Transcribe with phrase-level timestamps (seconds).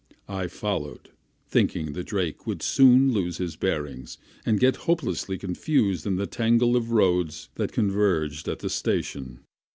[0.27, 1.11] I followed,
[1.47, 6.75] thinking the drake would soon lose his bearings, and get hopelessly confused in the tangle
[6.75, 9.41] of roads that converged at the station.